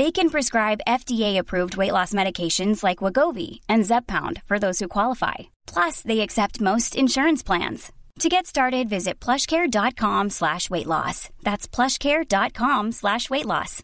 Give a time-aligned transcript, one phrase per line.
[0.00, 5.34] They can prescribe FDA-approved weight loss medications like Wagovi and Zepbound for those who qualify.
[5.74, 7.92] Plus, they accept most insurance plans.
[8.20, 11.28] To get started, visit plushcare.com slash weight loss.
[11.42, 13.82] That's plushcare.com slash weight loss.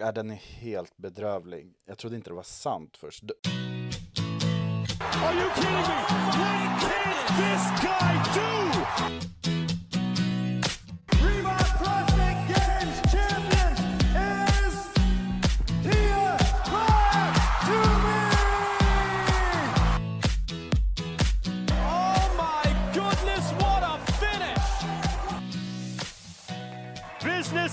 [0.00, 1.66] Ja, den är helt bedrövlig.
[1.86, 3.22] Jag trodde inte det var sant först.
[3.28, 3.34] D-
[5.24, 5.80] Are you kidding me?
[6.80, 8.67] What can this guy do?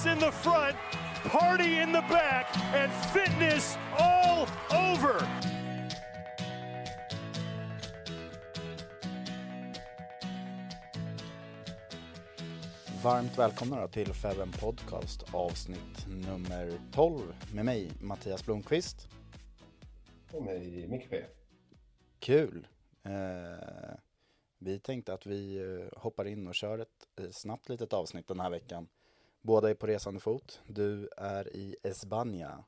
[0.05, 0.75] In the front,
[1.23, 5.27] party in the back, and fitness all over.
[13.03, 17.21] Varmt välkomna då till Feven Podcast avsnitt nummer 12
[17.53, 19.07] med mig Mattias Blomqvist.
[20.31, 21.23] Och mig, Micke P.
[22.19, 22.67] Kul!
[23.03, 23.11] Eh,
[24.59, 28.39] vi tänkte att vi eh, hoppar in och kör ett eh, snabbt litet avsnitt den
[28.39, 28.88] här veckan.
[29.45, 30.61] Båda är på resande fot.
[30.67, 32.63] Du är i Esbania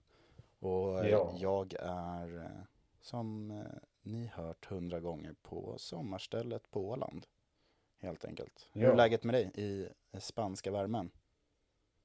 [0.60, 1.34] och Ja.
[1.38, 2.64] jag är eh,
[3.02, 3.66] som eh,
[4.02, 7.26] ni hört hundra gånger på sommarstället på Åland.
[8.00, 8.70] Helt enkelt.
[8.74, 8.96] Hur är Ja.
[8.96, 9.88] läget med dig i
[10.20, 11.12] spanska värmen?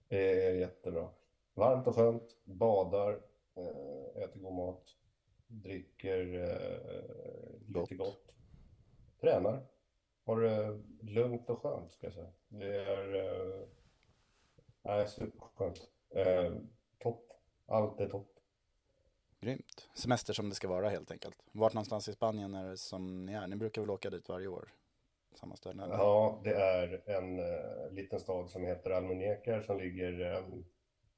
[0.09, 1.09] Det är jättebra.
[1.55, 3.13] Varmt och skönt, badar,
[3.55, 4.97] eh, äter god mat,
[5.47, 7.91] dricker eh, Gott.
[7.91, 8.35] lite gott,
[9.21, 9.67] tränar.
[10.25, 12.33] Har det lugnt och skönt ska jag säga.
[12.49, 13.67] Det är,
[14.83, 15.81] nej, superskönt.
[16.15, 16.53] Eh,
[16.99, 17.25] topp.
[17.67, 18.29] Allt är topp.
[19.41, 19.89] Grymt.
[19.95, 21.37] Semester som det ska vara helt enkelt.
[21.53, 23.47] Vart någonstans i Spanien är det som ni är?
[23.47, 24.69] Ni brukar väl åka dit varje år?
[25.35, 25.83] Samma ställe?
[25.85, 25.95] eller?
[25.95, 30.45] Ja, det är en eh, liten stad som heter Almunecar som ligger eh,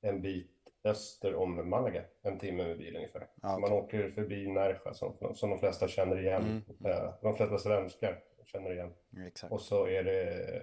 [0.01, 0.51] en bit
[0.85, 3.27] öster om Malaga, en timme med bil ungefär.
[3.43, 6.93] Ja, man åker förbi Nerja som, som de flesta känner igen, Mm.
[6.93, 8.93] eh, de flesta svenskar känner igen.
[9.27, 9.53] Exakt.
[9.53, 10.63] Och så är det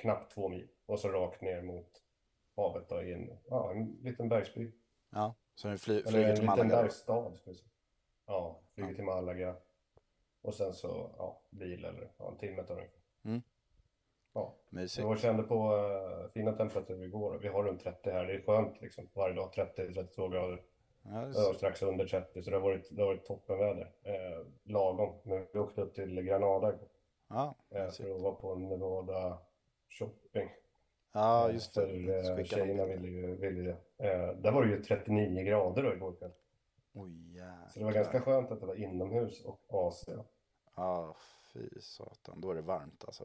[0.00, 2.02] knappt två mil och så rakt ner mot
[2.56, 4.72] havet då, i en, ja, en liten bergsby.
[5.10, 6.76] Ja, så ni fly, Eller flyger en till liten Malaga?
[6.76, 6.82] då?
[6.82, 7.36] bergsstad.
[7.36, 7.68] Ska vi säga.
[8.26, 8.94] Ja, flyger Ja.
[8.94, 9.56] till Malaga.
[10.42, 12.88] Och sen så, ja, bil eller ja, en timme tar det.
[13.28, 13.42] Mm.
[14.32, 14.54] Ja.
[14.68, 15.06] Mysigt.
[15.08, 17.38] Jag kände på uh, fina temperaturer igår.
[17.42, 18.26] Vi har runt 30 här.
[18.26, 19.08] Det är skönt liksom.
[19.14, 20.62] Varje dag 30-32 grader.
[21.02, 22.42] Ja, det är strax under 30.
[22.42, 23.92] Så det har varit, det har varit toppenväder.
[24.02, 25.14] Eh, lagom.
[25.24, 26.78] Men vi åkte upp till Granada
[27.28, 29.38] ja, eh, för att vara på Nevada
[29.88, 30.48] shopping.
[31.12, 31.80] Ja, Eh, just det.
[32.24, 34.06] För eh, tjejerna ville ju, ville det.
[34.08, 36.32] Eh, där var det ju 39 grader då igår kväll.
[36.92, 37.68] Jäklar.
[37.68, 40.08] Så det var ganska skönt att det var inomhus och AC.
[40.76, 41.16] Ja,
[41.52, 42.40] fy satan.
[42.40, 43.24] Då är det varmt alltså.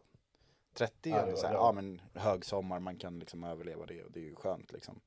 [0.74, 4.20] 30 är Ja, så här, ja men högsommar, man kan liksom överleva det och det
[4.20, 5.02] är ju skönt liksom.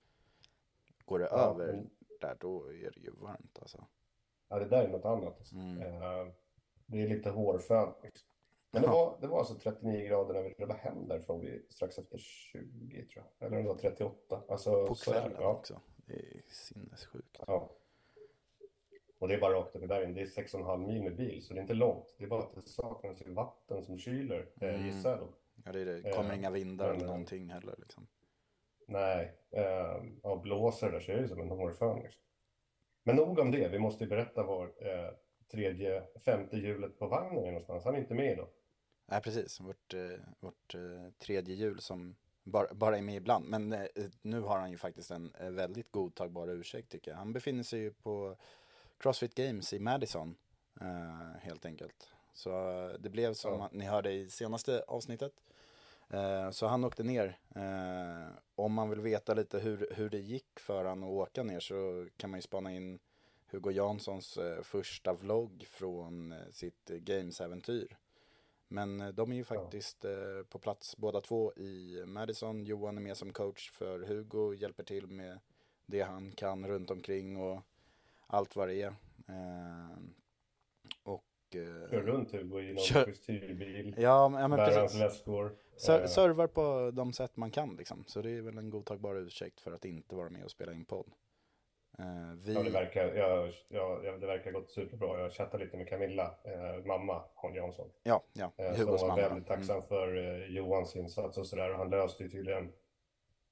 [1.04, 1.90] Går det Ja, över men-
[2.20, 3.86] där, då är det ju varmt alltså.
[4.48, 5.38] Ja, det där är något annat.
[5.38, 5.54] Alltså.
[5.56, 5.78] Mm.
[6.86, 7.92] Det är lite hårfön.
[8.02, 8.27] Liksom.
[8.70, 11.98] Men det var, det var alltså 39 grader när vi klev hem därifrån vid strax
[11.98, 13.46] efter 20 tror jag.
[13.46, 14.42] Eller det var 38.
[14.48, 15.48] Alltså, På det, kvällen ja.
[15.48, 15.80] också.
[15.96, 17.38] Det är sinnessjukt.
[17.46, 17.70] Ja.
[19.18, 20.14] Och det är bara rakt upp i bergen.
[20.14, 22.14] Det är 6,5 mil med bil, så det är inte långt.
[22.18, 24.86] Det är bara att det saknas vatten som kyler, eh, Mm.
[24.86, 25.28] gissar jag då.
[25.64, 26.10] Ja, det, är det.
[26.12, 28.06] kommer Eh, inga vindar men, eller eh, någonting heller liksom.
[28.86, 32.02] Nej, eh, ja, blåser det där så är det som en hårfön.
[32.02, 32.22] Liksom.
[33.02, 33.68] Men nog om det.
[33.68, 35.10] Vi måste ju berätta var eh,
[35.50, 37.84] tredje, femte hjulet på vagnen någonstans.
[37.84, 38.48] Han är inte med då.
[39.06, 39.60] Nej, precis.
[39.60, 43.48] Vårt, eh, vårt eh, tredje hjul som bara, bara är med ibland.
[43.48, 43.86] Men eh,
[44.22, 47.18] nu har han ju faktiskt en väldigt godtagbar ursäkt tycker jag.
[47.18, 48.36] Han befinner sig ju på
[48.98, 50.36] Crossfit Games i Madison
[51.40, 52.08] helt enkelt.
[52.32, 52.50] Så
[53.00, 53.68] det blev som Ja.
[53.72, 55.32] ni hörde i senaste avsnittet.
[56.52, 57.38] Så han åkte ner.
[58.54, 62.06] Om man vill veta lite hur, hur det gick för han att åka ner så
[62.16, 62.98] kan man ju spana in
[63.50, 67.96] Hugo Janssons eh, första vlogg från eh, sitt Games-äventyr.
[68.68, 72.64] Men eh, de är ju faktiskt eh, på plats båda två i Madison.
[72.64, 75.38] Johan är med som coach för Hugo, hjälper till med
[75.86, 77.60] det han kan runt omkring och
[78.26, 78.94] allt vad det är.
[81.02, 81.24] Och...
[81.52, 83.94] Kör runt Hugo i någon Kör- kostyrbil.
[83.98, 85.00] Ja, men- ja, men hans precis.
[85.76, 88.04] Ser, servar på de sätt man kan liksom.
[88.06, 90.84] Så det är väl en godtagbar ursäkt för att inte vara med och spela in
[90.84, 91.10] podd.
[91.98, 92.54] Eh, vi...
[92.54, 95.20] Ja, det verkar, jag, jag, det verkar gått superbra.
[95.20, 97.90] Jag chattade lite med Camilla, eh, mamma, Holm Jansson.
[98.02, 98.52] Ja, ja.
[98.56, 99.16] Eh, hon var mamma.
[99.16, 101.70] väldigt tacksam för eh, Johans insats och sådär.
[101.70, 102.72] Och han löste ju tydligen,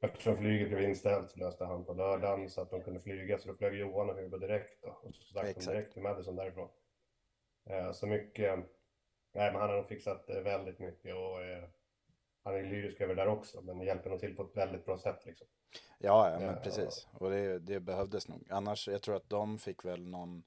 [0.01, 3.39] eftersom flyget blev inställt så löste han på lördagen så att de kunde flyga.
[3.39, 4.89] Så då flög Johan och Hugo direkt då.
[4.89, 6.69] Och så stack de direkt till Madison därifrån.
[7.71, 8.59] Eh, så mycket,
[9.33, 11.65] nej men han har nog fixat eh, väldigt mycket och eh,
[12.47, 13.61] han är lyrisk över där också.
[13.61, 15.47] Men hjälper nog till på ett väldigt bra sätt liksom.
[15.99, 16.61] Ja, ja men Ja.
[16.63, 17.09] precis.
[17.13, 18.47] Och det, det behövdes nog.
[18.51, 20.43] Annars, jag tror att de fick väl någon,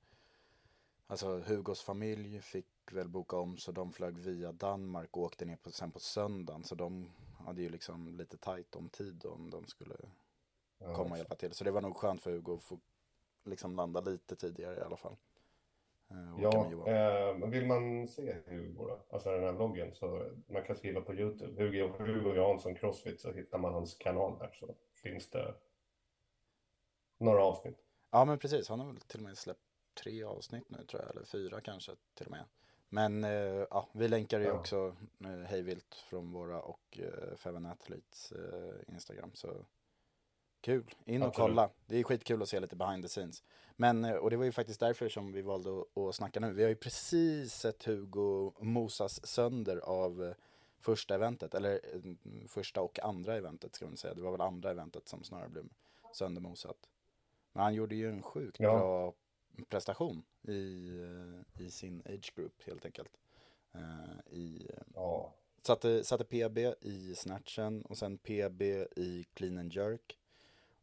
[1.08, 5.56] alltså Hugos familj fick väl boka om så de flög via Danmark och åkte ner
[5.56, 6.64] på, sen på söndagen.
[6.64, 7.12] Så de
[7.46, 9.96] hade ju liksom lite tajt om tid om de skulle
[10.78, 11.54] Ja, komma och hjälpa till.
[11.54, 12.80] Så det var nog skönt för Hugo att få
[13.44, 15.16] liksom landa lite tidigare i alla fall.
[16.12, 20.76] Eh, Ja, eh, vill man se Hugo då, alltså den här vloggen, så man kan
[20.76, 25.30] skriva på YouTube, Hugo, Hugo Jansson Crossfit, så hittar man hans kanal där, så finns
[25.30, 25.56] det
[27.18, 27.78] några avsnitt.
[28.12, 29.60] Ja men precis, han har väl till och med släppt
[30.04, 32.46] tre avsnitt nu tror jag, eller fyra kanske till och med.
[32.90, 34.54] Men eh, ja, vi länkar ju Ja.
[34.54, 34.96] också
[35.26, 39.32] eh, hejvilt från våra och eh, Feven Athletes eh, Instagram.
[39.34, 39.66] Så
[40.62, 41.48] kul, in och Absolut.
[41.50, 41.70] kolla.
[41.86, 43.44] Det är skitkul att se lite behind the scenes.
[43.76, 46.54] Men, eh, och det var ju faktiskt därför som vi valde att, att snacka nu.
[46.54, 50.34] Vi har ju precis sett Hugo mosas sönder av eh,
[50.80, 52.12] första eventet, eller eh,
[52.48, 54.14] första och andra eventet ska man säga.
[54.14, 55.66] Det var väl andra eventet som snarare blev
[56.14, 56.90] söndermosat.
[57.54, 58.78] Men han gjorde ju en sjukt Ja.
[58.78, 59.14] bra
[59.70, 60.90] prestation i,
[61.58, 63.12] eh, i sin age group helt enkelt.
[64.32, 68.62] I, Ja, satte, satte PB i snatchen och sen PB
[68.96, 70.19] i clean and jerk.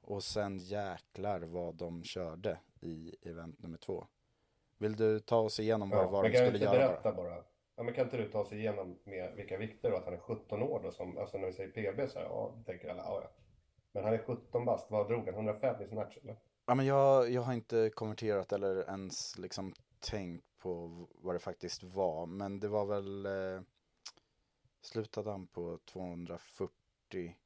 [0.06, 4.06] Och sen jäklar vad de körde i event nummer två.
[4.78, 6.10] Vill du ta oss igenom vad, ja.
[6.10, 7.30] vad de skulle göra berätta bara?
[7.30, 7.44] bara?
[7.76, 10.18] Ja, men kan inte du ta oss igenom med vilka vikter och att han är
[10.18, 13.20] 17 år då, som, alltså när vi säger PB så här, ja, tänker alla, ja,
[13.22, 13.30] ja.
[13.92, 15.34] Men han är 17 bast, vad drog han?
[15.34, 16.36] 105 i sin match eller?
[16.66, 21.82] Ja, men jag, jag har inte konverterat eller ens liksom tänkt på vad det faktiskt
[21.82, 22.26] var.
[22.26, 23.62] Men det var väl, eh,
[24.82, 27.36] slutade han på 240?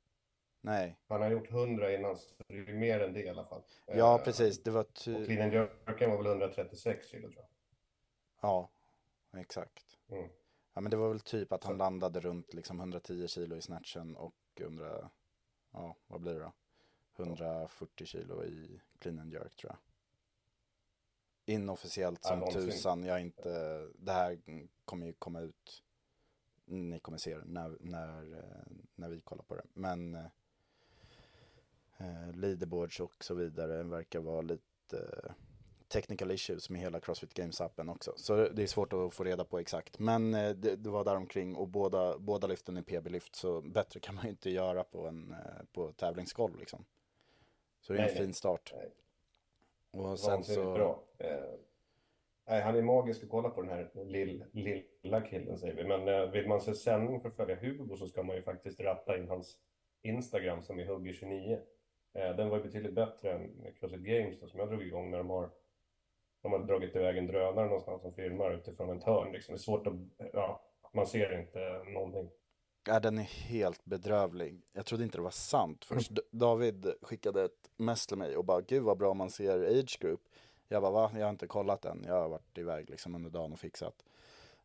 [0.62, 3.62] Nej, Han har gjort 100 innan, så det är mer än det i alla fall.
[3.86, 7.36] ja Eh, precis, det var Och ty- clean and jerken var väl 136 kilo tror
[7.42, 7.48] jag.
[8.40, 8.70] Ja,
[9.36, 9.98] exakt.
[10.08, 10.28] Mm.
[10.74, 13.62] Ja men det var väl typ att han Så- landade runt liksom 110 kilo i
[13.62, 15.10] snatchen och 100,
[15.72, 16.52] ja vad blir det då?
[17.16, 19.78] 140 kilo i clean and jerk tror jag.
[21.54, 22.70] Inofficiellt Ja, som någonsin.
[22.70, 24.38] tusan, jag inte, det här
[24.84, 25.82] kommer ju komma ut,
[26.64, 29.64] ni kommer se det när, när, eh, när vi kollar på det.
[29.74, 30.18] Men
[32.00, 35.32] eh, leaderboards och så vidare verkar vara lite eh,
[35.88, 38.12] technical issues med hela Crossfit Games-appen också.
[38.16, 39.98] Så det är svårt att få reda på exakt.
[39.98, 44.00] Men eh, det, det var där omkring och båda, båda lyften är PB-lyft så bättre
[44.00, 46.84] kan man ju inte göra på en eh, på tävlingsgolv liksom.
[47.80, 48.74] Så det är en Nej, fin start.
[48.76, 48.90] Nej.
[49.90, 51.04] Och sen så, bra.
[51.18, 51.28] Eh,
[52.48, 54.44] nej, han är magisk att kolla på den här lill,
[55.02, 55.84] lilla killen säger vi.
[55.84, 58.80] Men eh, vill man se sändning för att följa Hugo så ska man ju faktiskt
[58.80, 59.56] ratta in hans
[60.02, 61.60] Instagram som är Hugger29.
[62.12, 65.30] Eh, den var betydligt bättre än Crossfit Games då, som jag drog igång när de
[65.30, 65.50] har
[66.42, 69.32] de har dragit iväg en drönare någonstans som filmar utifrån ett hörn.
[69.32, 69.52] Liksom.
[69.54, 69.94] Det är svårt att,
[70.32, 70.62] ja,
[70.94, 72.30] man ser inte någonting.
[72.86, 74.62] ja, den är helt bedrövlig.
[74.72, 76.14] Jag trodde inte det var sant först.
[76.14, 79.98] D- David skickade ett mess till mig och bara, gud vad bra man ser age
[80.00, 80.20] group.
[80.68, 81.10] Jag bara, va?
[81.14, 82.04] Jag har inte kollat den.
[82.06, 84.04] Jag har varit iväg liksom under dagen och fixat.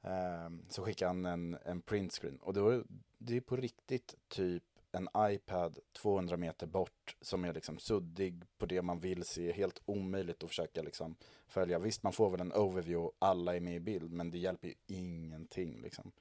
[0.02, 2.38] Ehm, så skickade han en, en printscreen.
[2.42, 2.84] Och då,
[3.18, 4.64] det är på riktigt typ
[4.96, 9.52] en iPad 200 meter bort som är liksom suddig på det man vill se.
[9.52, 11.16] Helt omöjligt att försöka liksom
[11.48, 11.80] följa.
[11.80, 14.68] Visst, man får väl en overview och alla är med i bild, men det hjälper
[14.68, 16.12] ju ingenting liksom.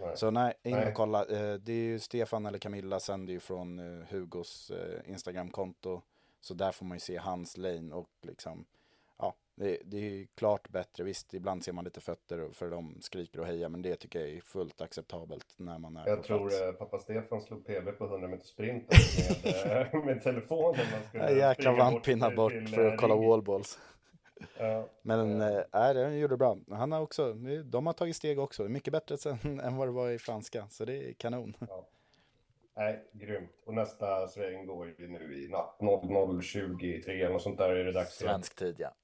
[0.00, 0.16] Nej.
[0.16, 1.24] Så nej, in och kolla.
[1.24, 6.02] Eh, Det är ju Stefan eller Camilla sänder ju från eh, Hugos eh, Instagramkonto.
[6.40, 8.64] Så där får man ju se hans lane och liksom,
[9.54, 11.04] det, det är ju klart bättre.
[11.04, 14.28] Visst, ibland ser man lite fötter för de skriker och hejar, men det tycker jag
[14.28, 16.60] är fullt acceptabelt när man är Jag tror plats.
[16.62, 18.88] eh, pappa Stefan slog PB på 100 meter sprint
[19.44, 20.86] med, eh, med telefonen.
[20.92, 23.78] Man skulle Ja, jäkla vantpinnar bort till, för att eh, kolla wallballs.
[24.58, 25.56] Ja, Men eh,
[25.88, 26.58] äh, det gjorde bra.
[26.70, 27.32] Han har också,
[27.64, 28.62] de har tagit steg också.
[28.68, 31.56] Mycket bättre sen, än vad det var i franska, så det är kanon.
[31.68, 31.88] ja.
[32.76, 33.62] Nej, grymt.
[33.66, 38.14] Och nästa sväng går ju nu i natt 00.23 och sånt där är det dags.
[38.16, 38.94] Svensk tid, ja.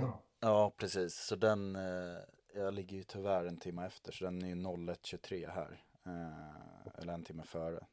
[0.00, 0.18] Ja.
[0.40, 1.14] Ja, precis.
[1.14, 2.18] Så den, eh,
[2.54, 5.82] jag ligger ju tyvärr en timme efter, så den är ju 01.23 här.
[6.06, 7.86] Eh, eller en timme före.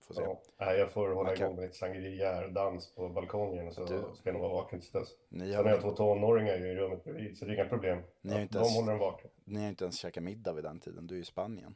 [0.00, 0.22] Får se.
[0.58, 0.72] Ja.
[0.74, 4.32] Jag får hålla Man kan- igång med lite sangria-dans på balkongen så Du- ska jag
[4.32, 5.08] nog vara vaken till dess.
[5.28, 8.02] Ni Sen har, har jag två tonåringar i rummet bredvid så det är inga problem.
[8.20, 9.30] Ni har inte De ens- håller den vaken.
[9.44, 11.74] ni har inte ens käkat middag vid den tiden, du är i Spanien.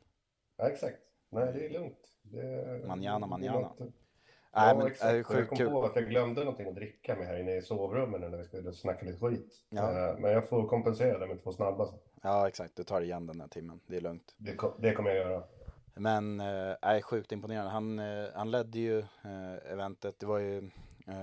[0.57, 0.99] Ja, exakt.
[1.29, 1.99] Nej, det är lugnt.
[2.23, 3.61] Det, Manjana, det manjana.
[3.61, 3.93] låter-
[4.57, 5.03] Nej, ja, men exakt.
[5.13, 5.71] det är Och jag kom kul.
[5.71, 8.73] på att jag glömde någonting att dricka med här inne i sovrummet när vi skulle
[8.73, 9.55] snacka lite skit.
[9.69, 10.09] Ja.
[10.11, 11.89] Eh, Men jag får kompensera det med två snabba.
[12.23, 12.77] Ja, exakt.
[12.77, 13.81] Du tar igen den här timmen.
[13.87, 14.35] Det är lugnt.
[14.37, 15.43] Det, det kommer jag göra.
[15.95, 16.47] Men äh,
[16.81, 17.71] är sjukt imponerande.
[17.71, 20.19] Han, eh, han ledde ju eh, eventet.
[20.19, 20.57] Det var ju,
[21.07, 21.15] eh,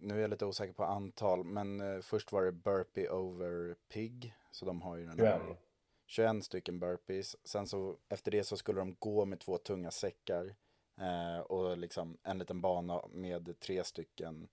[0.00, 4.34] nu är jag lite osäker på antal, men eh, först var det burpee over pig.
[4.50, 5.58] Så de har ju den här 21.
[6.06, 7.36] 21 stycken burpees.
[7.48, 10.54] Sen så efter det så skulle de gå med två tunga säckar.
[11.00, 14.48] Eh, och liksom en liten bana med tre stycken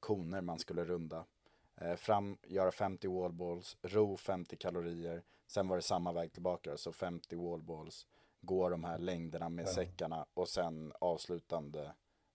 [0.00, 1.24] koner man skulle runda.
[1.76, 5.22] Eh, fram, göra 50 wallballs, ro 50 kalorier.
[5.46, 8.06] Sen var det samma väg tillbaka, så 50 wallballs.
[8.40, 11.92] Gå de här längderna med säckarna och sen avslutande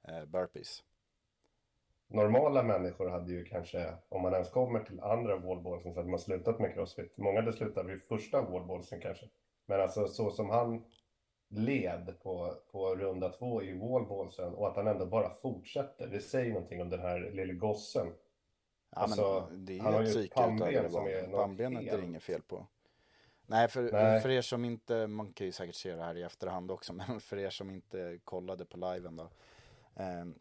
[0.08, 0.84] eh, burpees.
[2.08, 6.20] Normala människor hade ju kanske, om man ens kommer till andra wallballsen så hade man
[6.20, 7.18] slutat med crossfit.
[7.18, 9.26] Många hade slutat vid första wallballsen kanske.
[9.66, 10.86] Men alltså så som han
[11.58, 16.08] led på, på runda två i wallballsen och att han ändå bara fortsätter.
[16.08, 18.08] Det säger någonting om den här lille gossen.
[18.08, 21.98] Ja, Alltså, men det är han ju har ett psyke pannben som är Pannbenet är
[21.98, 22.66] det inget fel på.
[23.48, 24.22] Nej för, Nej.
[24.22, 27.20] för er som inte, man kan ju säkert se det här i efterhand också, men
[27.20, 29.30] för er som inte kollade på liven då.
[29.96, 30.36] ehm,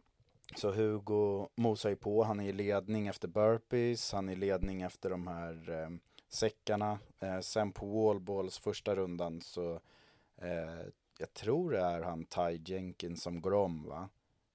[0.56, 4.82] så Hugo mosar ju på, han är i ledning efter burpees, han är i ledning
[4.82, 6.98] efter de här ehm, säckarna.
[7.20, 9.80] Eh, sen på wallballs första rundan så,
[10.36, 10.86] eh,
[11.18, 14.08] jag tror det är han Ty Jenkins som går om va?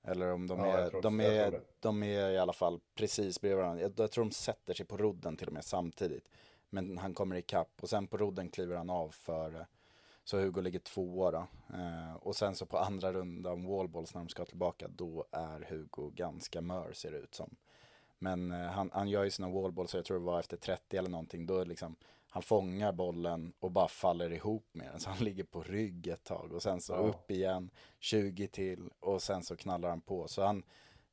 [0.03, 3.81] Eller om de Ja, är, de är, de är i alla fall precis bredvid varandra.
[3.81, 6.29] Jag, jag tror de sätter sig på rodden till och med samtidigt.
[6.69, 9.65] Men han kommer ikapp och sen på rodden kliver han av för
[10.23, 11.47] så Hugo ligger tvåa då.
[11.73, 16.09] Eh, och sen så på andra rundan wallballs när de ska tillbaka då är Hugo
[16.09, 17.55] ganska mör ser det ut som.
[18.19, 21.09] Men eh, han, han gör ju sina wallballs, jag tror det var efter 30 eller
[21.09, 21.95] någonting, då liksom
[22.29, 24.99] han fångar bollen och bara faller ihop med den.
[24.99, 26.97] Så han ligger på rygg ett tag och sen så Ja.
[26.97, 27.69] upp igen,
[27.99, 30.27] 20 till och sen så knallar han på.
[30.27, 30.63] Så han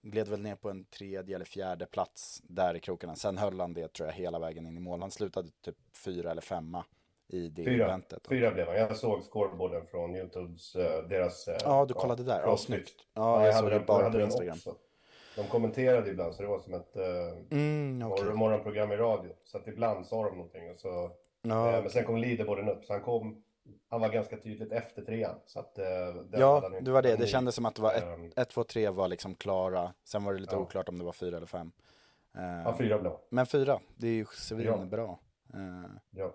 [0.02, 3.16] gled väl ner på en tredje eller fjärde plats där i krokarna.
[3.16, 5.00] Sen höll han det tror jag hela vägen in i mål.
[5.00, 6.84] Han slutade typ fyra eller femma
[7.28, 8.26] i det Fyra, eventet.
[8.28, 8.76] fyra blev han.
[8.76, 11.48] Jag såg scoreboarden från Youtubes, eh, deras...
[11.48, 12.40] eh, Ja, du kollade där.
[12.44, 12.94] Ja, snyggt.
[13.14, 14.52] Ja, jag jag såg det bara på Instagram.
[14.56, 14.76] också.
[15.36, 19.32] De kommenterade ibland så det var som ett eh, Mm, morgon, morgonprogram i radio.
[19.44, 21.10] Så att ibland sa de någonting och så...
[21.42, 23.42] Ja, eh, men sen kom leaderboarden upp så han kom...
[23.88, 25.34] Han var ganska tydligt efter trean.
[25.46, 25.84] Så att, eh,
[26.32, 27.16] Ja, det var det.
[27.16, 29.94] Det kändes som att det var Ehm, 1, 2, 3 var liksom klara.
[30.04, 30.60] Sen var det lite Ja.
[30.60, 31.72] oklart om det var fyra eller fem.
[32.34, 35.04] Eh, Ja, fyra blev Men fyra, det är ju svinbra.
[35.54, 36.34] Eh, Ja.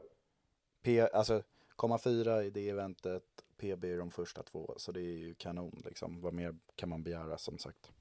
[0.83, 1.43] P, alltså
[1.75, 3.23] komma fyra i det eventet,
[3.57, 6.21] PB är de första två, så det är ju kanon liksom.
[6.21, 7.91] Vad mer kan man begära som sagt?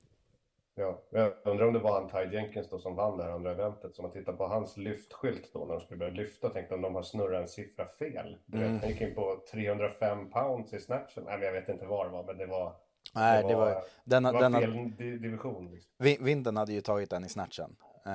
[0.80, 3.94] Ja, jag undrar om det var Ty Jenkins då som vann det här andra eventet.
[3.94, 6.94] Så man tittar på hans lyftskylt då när de skulle börja lyfta tänkte om de
[6.94, 8.36] har snurrat en siffra fel.
[8.52, 8.78] Mm.
[8.78, 11.24] Han gick in på 305 pounds i snatchen.
[11.24, 12.72] Nej, men jag vet inte var det var, men det var...
[13.14, 15.70] Nej, det var, denna, det var denna, fel di- division.
[15.72, 15.92] Liksom.
[15.98, 17.76] Vin- Vinden hade ju tagit den i snatchen.
[18.06, 18.12] Eh,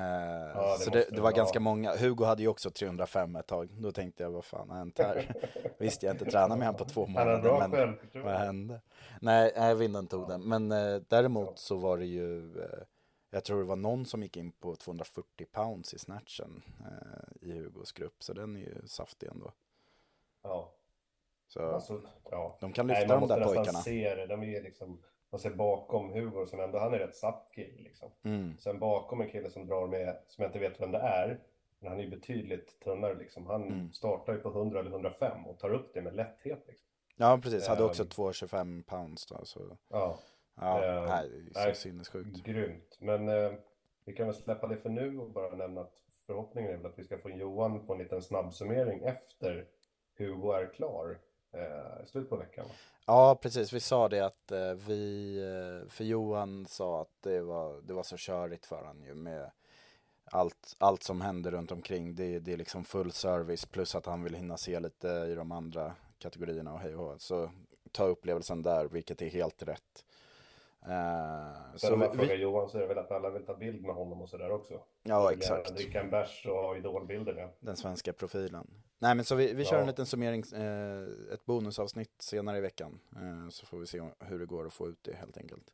[0.78, 1.96] det så det, det var ganska många.
[1.96, 3.68] Hugo hade ju också 305 ett tag.
[3.78, 5.34] Då tänkte jag, vad fan har hänt här?
[5.78, 7.68] Visst, jag har inte tränat med honom på två månader.
[7.68, 8.80] men vad hände?
[9.20, 10.42] Nej, nej Vinden tog den.
[10.48, 12.78] Men eh, däremot så var det ju, eh,
[13.30, 17.52] jag tror det var någon som gick in på 240 pounds i snatchen eh, i
[17.58, 18.22] Hugos grupp.
[18.22, 19.52] Så den är ju saftig ändå.
[20.42, 20.72] Ja,
[21.48, 22.00] Så alltså,
[22.30, 22.56] ja.
[22.60, 23.78] de kan Nej, lyfta man de där pojkarna.
[23.78, 24.26] se det.
[24.26, 25.02] De är liksom...
[25.30, 28.10] Man ser bakom Hugo som ändå, han är rätt satt kille liksom.
[28.24, 28.58] Mm.
[28.58, 31.40] Sen bakom en kille som drar med, som jag inte vet vem det är,
[31.78, 33.46] men han är ju betydligt tunnare liksom.
[33.46, 33.92] Han Mm.
[33.92, 36.86] startar ju på 100 eller 105 och tar upp det med lätthet liksom.
[37.16, 37.68] Ja, precis.
[37.68, 38.08] Hade också Ehm.
[38.08, 39.44] 225 pounds då.
[39.44, 40.18] Så Ja,
[40.54, 42.42] ja, Ehm, nej, det är så sinnessjukt.
[42.44, 42.96] grymt.
[43.00, 43.52] Men eh,
[44.04, 45.92] vi kan väl släppa det för nu och bara nämna att
[46.26, 49.66] förhoppningen är väl att vi ska få in Johan på en liten snabbsummering efter
[50.18, 51.18] Hugo är klar
[51.56, 52.64] eh, i slutet på veckan.
[52.68, 52.74] va?
[53.06, 53.72] Ja, precis.
[53.72, 58.02] Vi sa det att eh, vi, eh, för Johan sa att det var, det var
[58.02, 59.50] så körigt för han ju med
[60.30, 62.14] allt, allt som händer runt omkring.
[62.14, 65.52] Det, det är liksom full service plus att han vill hinna se lite i de
[65.52, 67.50] andra kategorierna och hej och Så
[67.92, 70.04] ta upplevelsen där, vilket är helt rätt.
[70.88, 73.82] Uh, så om man frågar Johan så är det väl att alla vill ta bild
[73.82, 74.80] med honom och sådär också.
[75.02, 75.74] Ja, exakt.
[75.74, 77.48] Dricka en bärs och ha idolbilder med.
[77.60, 78.70] Den svenska profilen.
[78.98, 79.80] Nej, men så vi, vi kör ja.
[79.80, 83.00] en liten summering, eh, ett bonusavsnitt senare i veckan.
[83.16, 85.72] Eh, så får vi se hur det går att få ut det helt enkelt.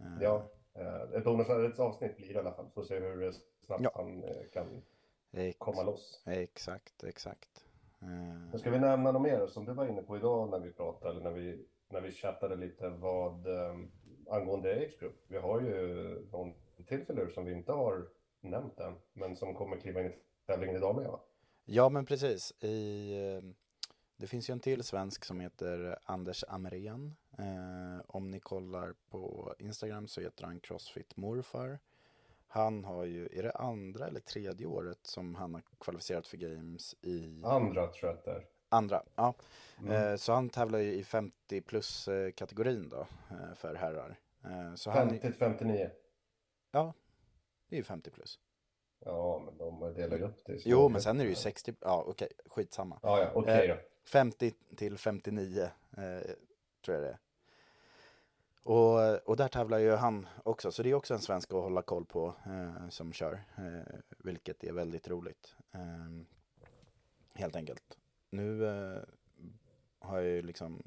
[0.00, 0.22] Eh.
[0.22, 2.70] Ja, eh, ett bonusavsnitt blir det i alla fall.
[2.74, 3.32] Får se hur
[3.66, 3.90] snabbt ja.
[3.94, 4.82] han eh, kan
[5.32, 6.22] Ex komma loss.
[6.26, 7.64] Exakt, exakt.
[7.98, 11.10] Men ska vi nämna något mer som du var inne på idag när vi pratade,
[11.10, 13.46] eller när vi, när vi chattade lite vad
[14.30, 15.24] angående Age Group.
[15.28, 15.74] Vi har ju
[16.32, 16.54] någon
[16.88, 18.08] till som vi inte har
[18.40, 20.12] nämnt än, men som kommer kliva in i
[20.46, 21.20] tävlingen idag med va?
[21.72, 22.52] Ja, men precis.
[22.60, 23.50] I, eh,
[24.16, 27.16] det finns ju en till svensk som heter Anders Amrén.
[27.38, 31.78] Eh, om ni kollar på Instagram så heter han Crossfit Morfar.
[32.46, 36.94] Han har ju, är det andra eller tredje året som han har kvalificerat för Games
[37.02, 37.42] i...
[37.44, 38.46] Andra tror jag att det är.
[38.68, 39.34] Andra, ja.
[39.80, 39.92] Mm.
[39.92, 42.32] Eh, så han tävlar ju i 50 plus eh,
[42.90, 44.18] då eh, för herrar.
[44.76, 45.90] Så 50 till 59?
[46.70, 46.94] Ja,
[47.68, 48.38] det är ju 50 plus.
[49.04, 50.66] Ja, men de delar ju upp det.
[50.66, 52.98] Jo, men sen är det ju 60, ja okej, skitsamma.
[53.02, 53.76] Ja, ja, okej okay, då.
[54.04, 55.70] 50 till 59 eh,
[56.84, 57.18] tror jag det är.
[58.62, 61.82] Och, och där tävlar ju han också, så det är också en svensk att hålla
[61.82, 65.56] koll på eh, som kör, eh, vilket är väldigt roligt.
[67.34, 67.98] helt enkelt
[68.30, 69.02] nu eh,
[69.98, 70.82] har jag ju liksom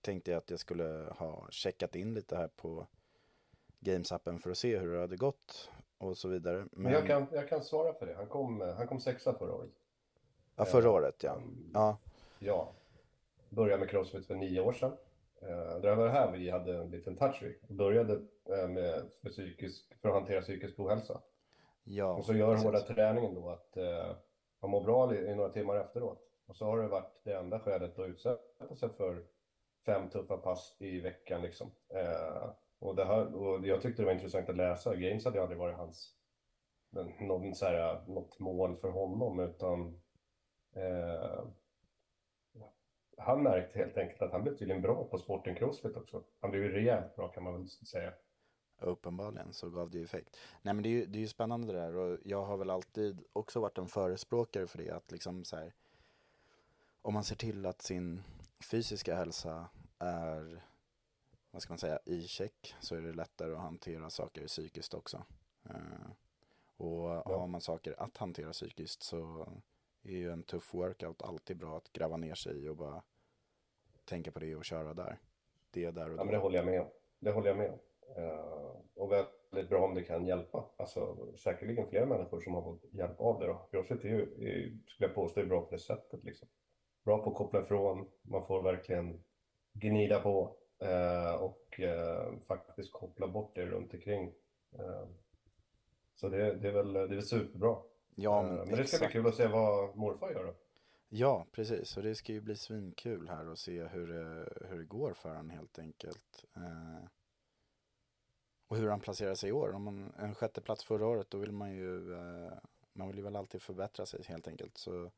[0.00, 2.86] tänkte jag att jag skulle ha checkat in lite här på
[3.80, 5.70] Games-appen för att se hur det hade gått
[6.00, 6.66] och så vidare.
[6.72, 8.14] Men, jag, kan, jag kan svara på det.
[8.14, 9.70] Han kom, han kom sexa förra året.
[10.56, 11.40] Ja, förra året ja.
[11.74, 11.98] Ja.
[12.38, 12.72] Ja.
[13.48, 14.92] Började med Crossfit för nio år sedan.
[15.42, 17.76] Uh, det var det här vi hade en liten touch vid.
[17.76, 21.20] Började uh, med för, psykisk, för att hantera psykisk ohälsa.
[21.84, 23.76] Ja, och så gör hårda träningen då att
[24.60, 26.18] man mår bra i, i några timmar efteråt.
[26.46, 29.24] Och så har det varit det enda skälet att utsätta sig för
[29.86, 31.70] fem tuffa pass i veckan liksom.
[31.88, 34.96] Eh, och, det här, och jag tyckte det var intressant att läsa.
[34.96, 36.14] Games hade aldrig varit hans,
[37.20, 40.00] någon, så här, något mål för honom utan
[40.72, 41.44] eh,
[43.16, 46.22] han märkte helt enkelt att han blev tydligen bra på sporten crossfit också.
[46.40, 48.12] Han blev ju rejält bra kan man väl säga.
[48.80, 50.36] Uppenbarligen så gav det ju effekt.
[50.62, 52.70] Nej men det är ju, det är ju spännande det där och jag har väl
[52.70, 55.74] alltid också varit en förespråkare för det att liksom så här
[57.02, 58.22] om man ser till att sin
[58.70, 60.64] fysiska hälsa är,
[61.50, 65.24] vad ska man säga, i check så är det lättare att hantera saker psykiskt också.
[65.70, 66.10] Uh,
[66.76, 67.38] och ja.
[67.38, 69.48] har man saker att hantera psykiskt så
[70.02, 73.02] är ju en tuff workout alltid bra att gräva ner sig i och bara
[74.04, 75.18] tänka på det och köra där.
[75.70, 76.88] Det där och Ja, men det håller jag med om.
[77.18, 77.78] Det håller jag med om.
[78.22, 80.70] Uh, och väldigt bra om det kan hjälpa.
[80.76, 83.68] Alltså säkerligen fler människor som har fått hjälp av det då.
[83.70, 86.48] Crossfit är ju, är, skulle jag påstå, är bra på det sättet liksom
[87.04, 88.08] bra på att koppla ifrån.
[88.22, 89.22] Man får verkligen
[89.72, 90.50] gnida på eh,
[91.40, 94.34] och eh, faktiskt koppla bort det runt omkring.
[94.72, 95.08] Eh,
[96.14, 97.76] så det, det, är väl, det är väl superbra.
[98.14, 100.54] Ja, men, men det ska bli kul att se vad morfar gör då.
[101.08, 101.96] Ja, precis.
[101.96, 104.06] Och det ska ju bli svinkul här och se hur
[104.68, 106.44] hur det går för honom helt enkelt.
[106.56, 107.08] Eh,
[108.68, 109.72] och hur han placerar sig i år.
[109.72, 112.52] Om man en sjätte plats förra året, då vill man ju, eh,
[112.92, 114.78] man vill ju väl alltid förbättra sig helt enkelt.
[114.78, 115.10] Så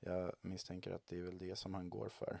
[0.00, 2.40] jag misstänker att det är väl det som han går för.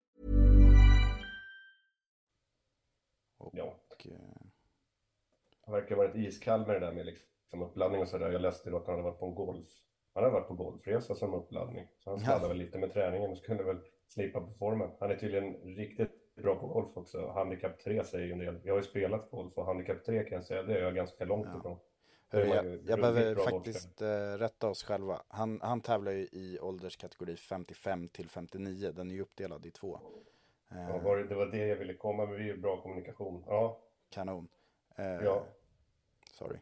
[5.71, 8.31] Verkar ha varit iskall med det där med liksom uppladdning och sådär.
[8.31, 9.65] Jag läste att han hade varit på en golf.
[10.13, 11.87] Han hade varit på golfresa som uppladdning.
[11.99, 12.47] Så han sladdade ja.
[12.47, 14.89] väl lite med träningen och skulle väl slipa på formen.
[14.99, 17.27] Han är tydligen riktigt bra på golf också.
[17.27, 18.59] Handikapp 3 säger ju en del.
[18.63, 21.25] Jag har ju spelat golf och handikapp 3 kan jag säga, det är jag ganska
[21.25, 21.59] långt Ja.
[21.59, 21.77] ifrån.
[22.29, 24.07] Hörru, jag, jag behöver faktiskt eh,
[24.37, 25.21] rätta oss själva.
[25.27, 28.91] Han, han tävlar ju i ålderskategori 55 till 59.
[28.95, 29.99] Den är ju uppdelad i två.
[30.71, 32.81] Eh, Ja, var det, det var det jag ville komma med, vi är ju bra
[32.81, 33.43] kommunikation.
[33.47, 33.79] Ja,
[34.09, 34.47] Kanon.
[34.97, 35.45] Eh, Ja.
[36.41, 36.59] Sorry.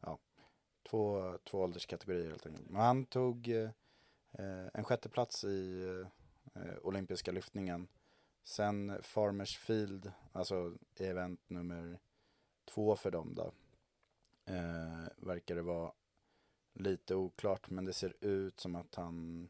[0.00, 0.18] Ja,
[0.90, 2.70] två, två ålderskategorier helt enkelt.
[2.70, 3.70] Men han tog eh,
[4.32, 5.82] eh en sjätteplats i
[6.54, 7.88] eh, olympiska lyftningen.
[8.44, 12.00] Sen Farmers Field, alltså event nummer
[12.64, 13.52] två för dem då.
[14.44, 15.92] Eh, verkar det vara
[16.72, 19.48] lite oklart, men det ser ut som att han...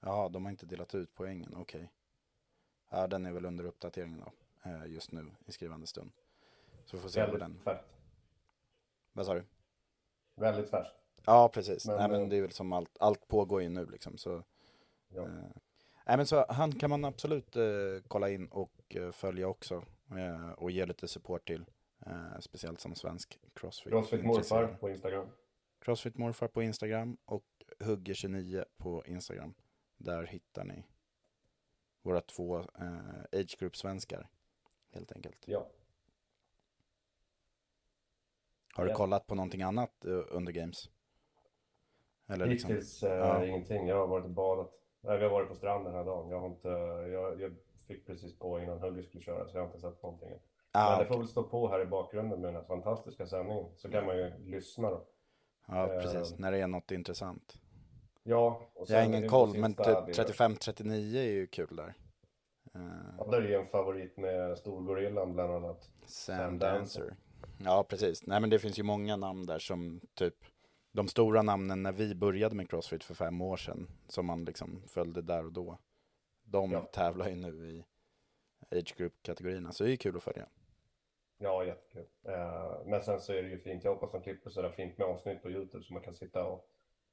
[0.00, 1.92] Ja, de har inte delat ut poängen, okej.
[2.90, 4.32] Ja, den är väl under uppdatering då,
[4.70, 6.12] eh, just nu i skrivande stund.
[6.84, 7.40] Så vi får se vad den...
[7.40, 7.84] väldigt färskt.
[9.12, 9.44] Vad sa du?
[10.34, 10.94] Väldigt färskt.
[11.26, 11.86] Ja, precis.
[11.86, 14.16] Men, Nej, men eh, det är väl som allt, allt pågår ju nu liksom.
[14.18, 14.42] Så,
[15.08, 15.22] Ja.
[15.22, 15.28] eh,
[16.06, 17.62] nej, men så han kan man absolut eh,
[18.08, 19.84] kolla in och eh, följa också.
[20.10, 21.64] Eh, och ge lite support till.
[22.06, 23.92] Eh, speciellt som svensk crossfit.
[23.92, 25.26] Crossfit morfar på Instagram.
[25.78, 27.44] Crossfit morfar på Instagram och
[27.78, 29.54] Hugger29 på Instagram.
[29.96, 30.84] Där hittar ni
[32.02, 34.28] våra två eh, age group svenskar.
[34.92, 35.38] Helt enkelt.
[35.46, 35.66] Ja.
[38.74, 38.96] Har du Ja.
[38.96, 40.90] kollat på någonting annat eh, under games?
[42.28, 43.44] Eller liksom, Hittills eh, Ja.
[43.44, 43.86] ingenting.
[43.88, 44.70] Jag har varit och badat.
[45.00, 46.30] Nej, vi har varit på stranden den här dagen.
[46.30, 46.68] Jag har inte,
[47.12, 47.54] jag, jag
[47.88, 50.32] fick precis på innan Hugger skulle köra så jag har inte sett någonting.
[50.72, 53.64] ah, Men det får väl stå på här i bakgrunden med den här fantastiska sändningen.
[53.76, 55.04] Så kan man ju lyssna då.
[55.68, 56.38] ja, eh, precis.
[56.38, 57.58] När det är något intressant.
[58.22, 58.70] Ja.
[58.74, 61.94] Och Jag har ingen koll, men Insta, typ det- 35-39 är ju kul där.
[62.74, 62.80] Eh,
[63.18, 65.90] Ja, där är ju en favorit med Storgorillan bland annat.
[66.06, 67.16] Sam Sam Dancer.
[67.64, 68.26] Ja, precis.
[68.26, 70.34] Nej, men det finns ju många namn där som typ
[70.92, 74.82] de stora namnen när vi började med Crossfit för fem år sedan, som man liksom
[74.88, 75.78] följde där och då.
[76.44, 76.80] De Ja.
[76.80, 77.84] tävlar ju nu i
[78.78, 80.46] age group-kategorierna, så det är ju kul att följa.
[81.38, 82.06] Ja, jättekul.
[82.24, 83.84] Eh, men sen så är det ju fint.
[83.84, 86.68] Jag hoppas de klipper sådär fint med avsnitt på Youtube så man kan sitta och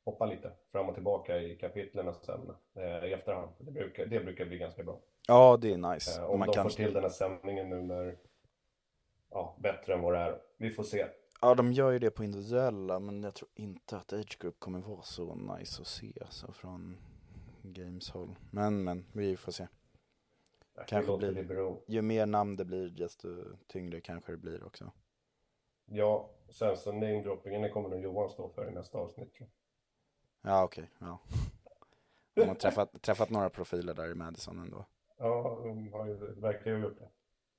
[0.06, 3.52] hoppa lite fram och tillbaka i kapitlen sen eh, i efterhand.
[3.58, 5.00] Det brukar, det brukar bli ganska bra.
[5.28, 6.22] Ja, det är nice.
[6.22, 6.64] Och om man de kan...
[6.64, 8.18] får till den här sändningen nu när,
[9.32, 10.42] ja, bättre än vad det är.
[10.58, 11.08] Vi får se.
[11.42, 14.80] Ja, de gör ju det på individuella, men jag tror inte att age group kommer
[14.80, 16.98] vara så nice att se alltså, från
[17.64, 18.36] Games håll.
[18.52, 19.68] Men, men, vi får se.
[20.76, 21.84] Jag Kanske blir- det bero.
[21.88, 23.28] Ju mer namn det blir, desto
[23.68, 24.92] tyngre kanske det blir också.
[25.86, 29.38] Ja, sen så namedroppingen det kommer nog Johan stå för i nästa avsnitt.
[30.42, 30.90] Ja, okej.
[31.00, 31.20] ja.
[32.34, 34.86] De har träffat, träffat några profiler där i Madison ändå.
[35.18, 37.10] Ja, de har ju, verkar ju ha gjort det.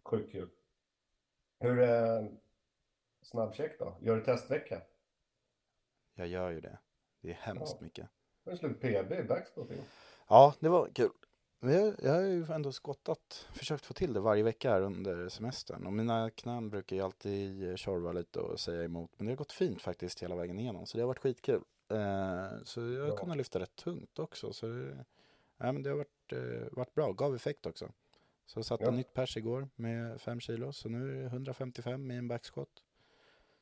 [0.05, 0.49] Sjukt kul.
[1.63, 2.31] Hur är
[3.23, 3.97] snabbcheck då?
[4.01, 4.83] Gör du testvecka?
[6.15, 6.79] Jag gör ju det.
[7.21, 7.85] Det är hemskt Ja.
[7.85, 8.09] mycket.
[8.45, 9.79] Det slut PB i backspotting.
[10.29, 11.11] Ja, det var kul.
[11.61, 15.29] Men jag, jag har ju ändå skottat, försökt få till det varje vecka här under
[15.29, 15.87] semestern.
[15.87, 19.11] Och mina knän brukar ju alltid tjorva lite och säga emot.
[19.17, 20.87] Men det har gått fint faktiskt hela vägen igenom.
[20.87, 21.63] Så det har varit skitkul.
[21.91, 23.17] Eh, så jag har Bra.
[23.17, 24.53] kunnat lyfta rätt tungt också.
[24.53, 25.05] Så det,
[25.57, 27.93] ja, men det har varit, eh, varit bra, gav effekt också.
[28.55, 28.91] Så satte Ja.
[28.91, 30.73] nytt pers igår med 5 kilo.
[30.73, 32.69] Så nu är det 155 i en backsquat.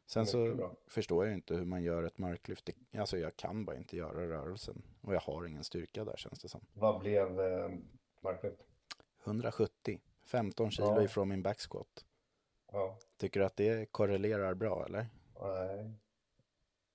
[0.06, 0.74] Sen så bra.
[0.86, 2.70] förstår jag inte hur man gör ett marklyft.
[2.98, 4.82] Alltså jag kan bara inte göra rörelsen.
[5.00, 6.60] Och jag har ingen styrka där känns det som.
[6.72, 7.70] Vad blev eh,
[8.20, 8.62] marklyft?
[9.24, 10.00] 170.
[10.24, 11.02] 15 kilo Ja.
[11.02, 12.04] ifrån min backsquat.
[12.72, 15.06] Ja, Tycker du att det korrelerar bra eller?
[15.40, 15.90] nej.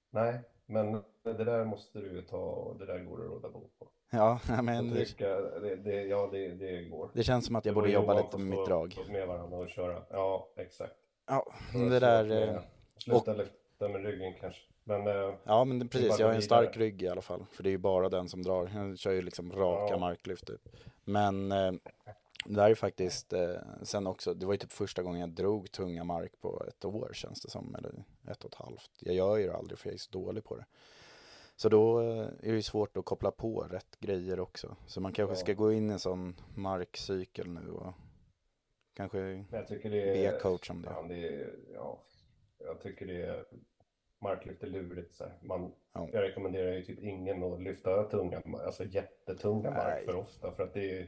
[0.10, 3.90] Nej, men det där måste du ta, det där går att råda bot på.
[4.10, 5.18] Ja, men det,
[5.62, 7.10] det, det, ja, det, det går.
[7.14, 8.96] det känns som att jag Det borde jobba lite med mitt drag.
[9.10, 10.02] med varandra och köra.
[10.10, 10.94] Ja, exakt.
[11.28, 12.24] Ja, det svårt där...
[12.26, 12.62] med- eh,
[12.98, 14.62] Sluta lyfta med ryggen kanske.
[14.84, 16.20] Men eh, Ja, men det, precis.
[16.20, 16.84] Jag har en stark vidare.
[16.86, 17.46] rygg i alla fall.
[17.52, 18.70] För det är ju bara den som drar.
[18.76, 20.00] Jag kör ju liksom raka Ja.
[20.00, 20.62] marklyft typ.
[21.04, 21.72] Men eh,
[22.46, 23.34] det där är faktiskt
[23.84, 24.34] sen också.
[24.34, 27.50] Det var ju typ första gången jag drog tunga mark på ett år känns det
[27.50, 27.76] som.
[27.76, 27.92] Eller
[28.32, 28.92] ett och ett halvt.
[29.00, 30.66] Jag gör ju det aldrig för jag är så dålig på det.
[31.56, 34.76] Så då eh, är det ju svårt att koppla på rätt grejer också.
[34.88, 35.40] Så man kanske Ja.
[35.40, 37.94] ska gå in i en sån markcykel nu och
[38.94, 40.32] kanske Men jag tycker det är...
[40.32, 40.90] be coach om det.
[40.90, 42.00] Ja, det är, ja,
[42.58, 43.46] jag tycker det är...
[44.22, 45.40] Marklyft är lurigt så här.
[45.42, 46.10] Man, Ja.
[46.14, 50.06] Jag rekommenderar ju typ ingen att lyfta tunga, alltså jättetunga mark Nej.
[50.06, 50.52] för ofta.
[50.52, 51.08] För att det är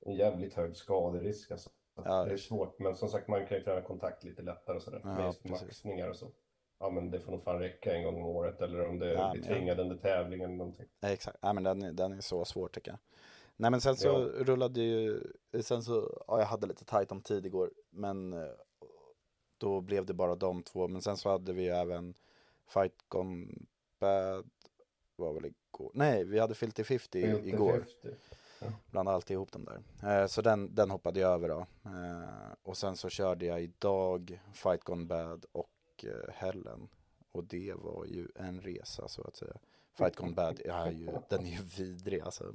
[0.00, 1.50] en jävligt hög skaderisk.
[1.50, 1.70] Alltså.
[2.04, 2.24] Ja.
[2.24, 5.00] Det är svårt, men som sagt man kan ju träna kontakt lite lättare och sådär.
[5.04, 5.50] Ja, med precis.
[5.50, 6.30] maxningar och så.
[6.78, 9.30] Ja men det får nog fan räcka en gång om året eller om det Ja,
[9.32, 10.86] blir tvingad under tävlingen eller någonting.
[11.00, 11.38] Ja, exakt.
[11.42, 12.98] Nej, men den, den är så svår tycker jag.
[13.56, 14.44] Nej men sen så Ja.
[14.44, 15.20] rullade ju,
[15.62, 18.48] sen så, ja jag hade lite tajt om tid igår, men eh,
[19.58, 20.88] då blev det bara de två.
[20.88, 22.14] Men sen så hade vi även
[22.68, 23.46] Fight Gone
[24.00, 24.50] Bad,
[25.16, 25.90] var väl igår?
[25.94, 27.84] Nej, vi hade Filthy 50 Filthy igår.
[28.02, 28.16] 50.
[28.90, 30.20] Blanda alltid ihop dem där.
[30.22, 31.66] Eh, så den, den hoppade jag över då.
[31.84, 35.68] Eh, och sen så körde jag idag Fight Gone Bad och
[36.06, 36.88] eh, Helen.
[37.32, 39.56] Och det var ju en resa så att säga.
[39.92, 42.54] Fight Gone Bad är ju, den är ju vidrig alltså.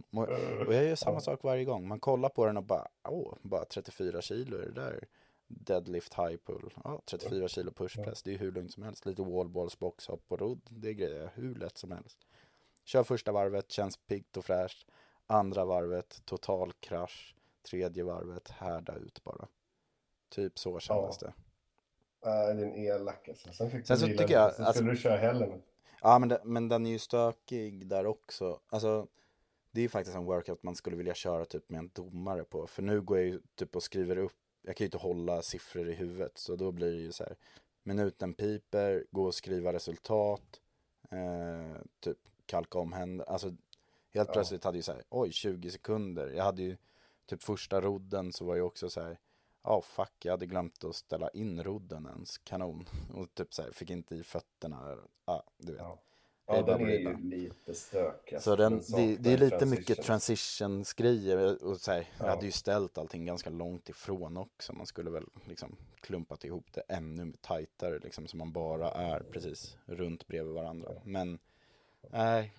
[0.68, 1.88] Och jag gör samma sak varje gång.
[1.88, 5.08] Man kollar på den och bara, åh, bara 34 kilo är det där.
[5.48, 9.06] Deadlift high pull, ja 34 kilo pushpress, det är hur lugnt som helst.
[9.06, 12.18] Lite wallballs, boxhopp och rodd, det grejer jag hur lätt som helst.
[12.84, 14.88] Kör första varvet, känns piggt och fräscht.
[15.28, 17.36] Andra varvet, total krasch.
[17.70, 19.48] Tredje varvet, härda ut bara.
[20.30, 21.28] Typ så kändes Ja.
[21.28, 21.34] det.
[22.26, 23.54] Nej, din elak alltså.
[23.54, 25.62] Sen fick Sen du så tycker jag, Sen alltså- skulle du köra Helen.
[26.02, 28.60] Ja men, det, men den är ju stökig där också.
[28.70, 29.08] Alltså
[29.72, 32.68] det är ju faktiskt en workout man skulle vilja köra typ med en domare på.
[32.68, 35.90] För nu går jag ju typ och skriver upp, jag kan ju inte hålla siffror
[35.90, 36.38] i huvudet.
[36.38, 37.36] Så då blir det ju så här,
[37.84, 40.62] minuten piper, gå och skriva resultat,
[41.12, 43.26] eh, typ kalka om händer.
[43.30, 43.48] Alltså
[44.14, 44.34] helt Ja.
[44.34, 46.28] plötsligt hade jag så här, oj 20 sekunder.
[46.28, 46.78] Jag hade ju
[47.26, 49.20] typ första rodden så var ju också så här,
[49.64, 52.86] ja fuck jag hade glömt att ställa in rodden ens, kanon.
[53.14, 55.82] Och typ så här, fick inte i fötterna, ja du vet.
[55.82, 56.00] Ja,
[56.46, 58.36] ja den är ju lite stökig.
[58.36, 58.50] alltså.
[58.52, 59.70] Så den, det, det är lite transition.
[59.70, 62.30] mycket transitionsgrejer och så här, jag Ja.
[62.30, 64.74] hade ju ställt allting ganska långt ifrån också.
[64.74, 69.78] Man skulle väl liksom klumpat ihop det ännu tajtare liksom så man bara är precis
[69.86, 70.92] runt bredvid varandra.
[71.04, 71.40] Men
[72.10, 72.54] nej,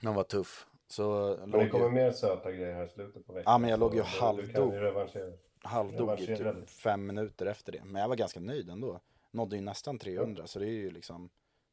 [0.00, 0.66] den var tuff.
[0.88, 3.52] Så Men det kommer ju mer söta grejer här i slutet på veckan.
[3.52, 4.54] Ja, men jag låg ju du- Du halvdog.
[4.54, 5.32] kan ju revanschera.
[5.64, 7.84] Halvdog i typ fem minuter efter det.
[7.84, 9.00] Men jag var ganska nöjd ändå.
[9.30, 11.30] Nådde ju nästan 300 så det är ju liksom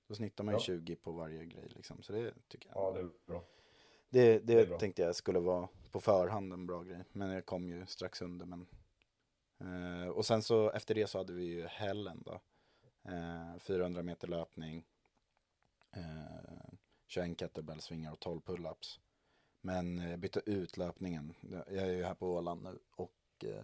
[0.08, 0.60] då snittar man ju Ja.
[0.64, 2.04] 20 på varje grej liksom.
[2.04, 2.78] Så det tycker jag.
[2.78, 3.44] Ja, det är bra.
[4.10, 4.78] Det, Det det, bra.
[4.78, 7.04] tänkte jag skulle vara på förhand en bra grej.
[7.12, 8.46] Men jag kom ju strax under.
[8.46, 8.68] Men...
[9.60, 12.40] Eh, och sen så efter det så hade vi ju Helen då.
[13.12, 14.86] Eh, 400 meter löpning.
[15.96, 16.74] Eh,
[17.08, 19.00] 21 kettlebellsvingar och 12 pull-ups.
[19.62, 21.34] Men eh, jag bytte ut löpningen.
[21.50, 23.64] Jag är ju här på Åland nu och eh,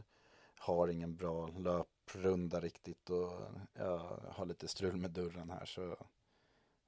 [0.57, 3.09] har ingen bra löprunda riktigt.
[3.09, 3.31] Och
[3.73, 3.99] jag
[4.31, 5.97] har lite strul med dörren här så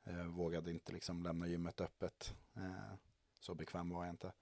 [0.04, 2.36] jag vågade inte liksom lämna gymmet öppet.
[2.56, 2.94] Eh,
[3.40, 4.34] så bekväm var jag inte.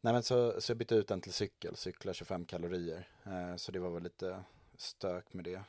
[0.00, 3.08] Nej men så, så jag bytte ut den till cykel, cykla 25 kalorier.
[3.24, 4.44] Eh, så det var väl lite
[4.76, 5.62] stök med det.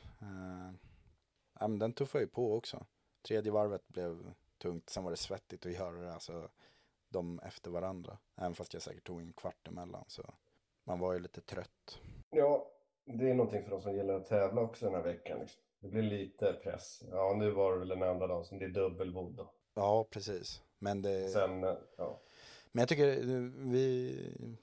[1.60, 2.86] Ja, men den tuffade ju på också.
[3.22, 6.14] Tredje varvet blev tungt, sen var det svettigt att göra det.
[6.14, 6.50] Alltså,
[7.08, 8.18] de efter varandra.
[8.36, 10.04] Även fast jag säkert tog en kvart emellan.
[10.08, 10.34] Så
[10.84, 12.00] man var ju lite trött.
[12.30, 12.70] Ja,
[13.04, 15.38] det är någonting för de som gillar att tävla också den här veckan.
[15.40, 15.62] Liksom.
[15.80, 17.02] Det blir lite press.
[17.10, 19.50] Ja, nu var det väl den enda dagen som det är dubbelvod då.
[19.74, 20.62] Ja, precis.
[20.78, 22.20] Men, det, Sen, eh, ja.
[22.72, 23.40] men jag tycker eh,
[23.70, 24.16] vi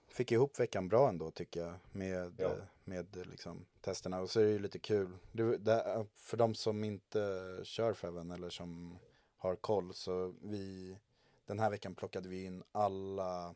[0.08, 1.74] fick ihop veckan bra ändå tycker jag.
[1.92, 2.46] Med, Ja.
[2.46, 2.52] eh,
[2.84, 4.22] med liksom, testerna.
[4.22, 5.18] Och så är det ju lite kul.
[5.32, 9.00] Det, det, för de som inte kör Feven eller som
[9.38, 9.94] har koll.
[9.94, 10.98] Så vi,
[11.46, 13.56] den här veckan plockade vi in alla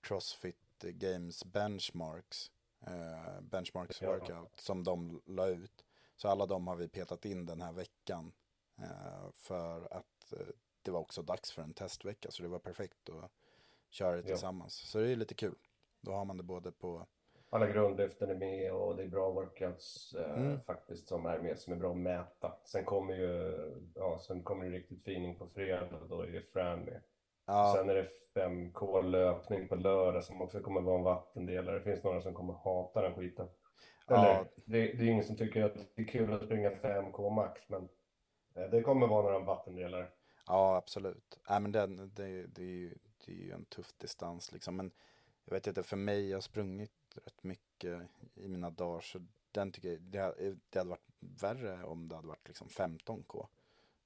[0.00, 2.50] Crossfit Games benchmarks.
[2.86, 4.08] Eh, benchmarks Ja.
[4.12, 5.84] workout som de la ut.
[6.16, 8.32] Så alla de har vi petat in den här veckan.
[8.78, 10.46] Eh, för att eh,
[10.82, 12.30] det var också dags för en testvecka.
[12.30, 13.30] Så det var perfekt att
[13.90, 14.26] köra det Ja.
[14.26, 14.74] tillsammans.
[14.74, 15.54] Så det är lite kul.
[16.00, 17.06] Då har man det både på
[17.50, 20.60] Alla grundlyften är med och det är bra workouts eh, Mm.
[20.60, 22.56] faktiskt som är med som är bra att mäta.
[22.64, 23.54] Sen kommer ju,
[23.94, 27.00] ja, sen kommer det riktigt fining på fredag och då är det Fran med.
[27.50, 31.78] Ja, Sen är det 5K löpning på lördag som också kommer vara en vattendelare.
[31.78, 33.48] Det finns några som kommer hata den skiten.
[34.08, 34.44] Eller, Ja.
[34.64, 37.88] det, det är ingen som tycker att det är kul att springa 5K max, men
[38.54, 40.08] eh, det kommer vara några vattendelare.
[40.46, 41.40] ja absolut.
[41.50, 42.94] Nej, men den, det, det, är ju,
[43.26, 44.76] det är ju en tuff distans liksom.
[44.76, 44.90] Men
[45.44, 46.92] jag vet inte, för mig, jag har sprungit
[47.24, 48.00] rätt mycket
[48.34, 49.00] i mina dagar.
[49.00, 49.18] Så
[49.52, 53.46] den tycker jag, det, det hade varit värre om det hade varit liksom 15K.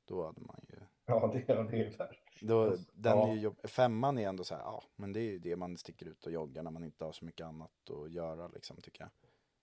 [0.05, 2.19] Då hade man ju Ja, det, ja, det är.
[2.41, 3.29] Då, den Ja.
[3.29, 3.53] är ju.
[3.65, 6.33] Femman är ändå så här, ja, men det är ju det man sticker ut och
[6.33, 9.11] joggar när man inte har så mycket annat att göra liksom tycker jag.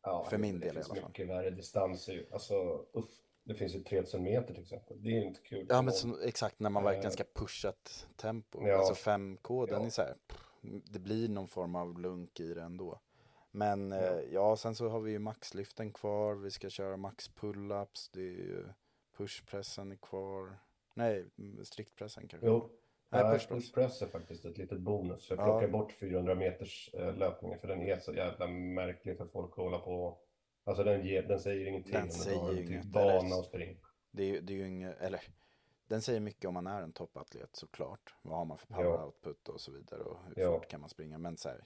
[0.04, 1.10] Ja, För min det del i finns alla fall.
[1.10, 2.28] mycket värre distanser.
[2.32, 2.54] Alltså,
[2.93, 3.10] uff.
[3.43, 5.04] Det finns ju 3000 meter till exempel.
[5.04, 5.65] Det är inte kul.
[5.69, 8.67] Ja men så, exakt när man Eh, verkligen ska pusha ett tempo.
[8.67, 8.78] ja.
[8.78, 9.86] Alltså 5K, den Ja.
[9.86, 12.99] är så här, pff, det blir någon form av lunk i det ändå.
[13.52, 13.97] Men Ja.
[14.06, 14.21] ja.
[14.32, 18.23] ja, sen så har vi ju maxlyften kvar, vi ska köra max pull-ups, det är
[18.32, 18.65] ju
[19.23, 20.58] pushpressen är kvar.
[20.93, 21.25] Nej,
[21.63, 22.47] striktpressen kanske.
[22.47, 22.69] Jo,
[23.10, 23.47] Nej, pushpress.
[23.65, 25.29] pushpress är faktiskt ett litet bonus.
[25.29, 25.43] Jag Ja.
[25.45, 29.58] plockar bort 400 meters eh, löpningen för den är så jävla märklig för folk att
[29.58, 30.19] hålla på.
[30.63, 33.79] Alltså den, ger, den säger ingenting Den säger ju typ inget, bana och spring.
[34.12, 35.21] Det är det är ju inget, eller
[35.88, 38.15] den säger mycket om man är en toppatlet såklart.
[38.21, 39.05] Vad har man för power Ja.
[39.05, 40.51] output och så vidare och hur Ja.
[40.60, 41.17] fort kan man springa.
[41.17, 41.63] Men så här,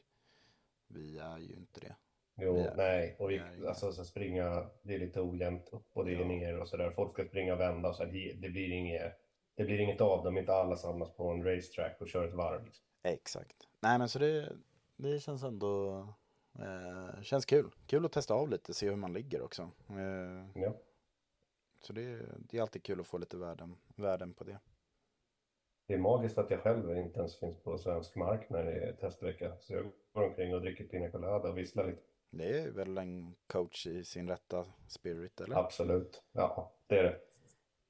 [0.88, 1.96] vi är ju inte det.
[2.36, 2.74] Jo, Ja.
[2.78, 6.26] nej, och vi, Ja, alltså så springa, det är lite ojämnt upp och det är
[6.26, 6.90] ner och sådär.
[6.92, 9.14] Folk ska springa och vända och så här, det, det blir inget,
[9.56, 12.66] det blir inget av dem, inte alla samlas på en racetrack och kör ett varv.
[12.66, 12.86] Liksom.
[13.04, 13.68] Exakt.
[13.80, 14.54] Nej men så det,
[14.96, 15.98] det känns ändå,
[16.60, 17.72] eh, känns kul.
[17.88, 19.62] Kul att testa av lite, se hur man ligger också.
[19.90, 20.74] Eh, Ja.
[21.82, 24.60] så det, det är alltid kul att få lite värden, värden på det.
[25.88, 28.94] Det är magiskt att jag själv inte ens finns på svensk mark när det är
[28.94, 29.52] testvecka.
[29.60, 32.02] Så jag går omkring och dricker Pina Colada och visslar lite.
[32.36, 35.56] Det är väl en coach i sin rätta spirit, eller?
[35.56, 36.24] Absolut.
[36.32, 37.20] Ja, det är det.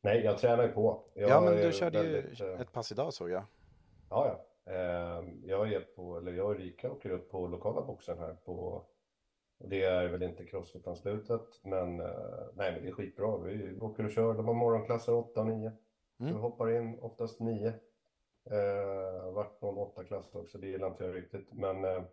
[0.02, 1.04] Nej, jag tränar på.
[1.14, 3.44] Jag ja, men du körde väldigt, ju eh, ett pass idag såg jag.
[4.10, 4.28] Ja,
[4.66, 4.72] ja.
[4.74, 8.84] Eh, Jag är på, eller jag och Rika åker upp på lokala boxen här på,
[9.58, 12.08] det är väl inte crossfit-anslutet, men eh,
[12.54, 13.38] nej, men det är skitbra.
[13.38, 15.72] Vi åker och kör, de har morgonklasser 8 och 9.
[16.18, 16.36] Så Mm.
[16.36, 17.68] vi hoppar in oftast 9.
[18.52, 21.54] Eh, vart någon 8-klass också, det gillar inte jag riktigt.
[21.54, 22.04] Men eh,